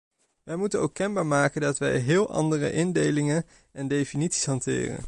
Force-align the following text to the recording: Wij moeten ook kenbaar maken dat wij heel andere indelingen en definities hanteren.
Wij 0.43 0.55
moeten 0.55 0.79
ook 0.81 0.93
kenbaar 0.93 1.25
maken 1.25 1.61
dat 1.61 1.77
wij 1.77 1.97
heel 1.97 2.29
andere 2.29 2.71
indelingen 2.73 3.45
en 3.71 3.87
definities 3.87 4.45
hanteren. 4.45 4.99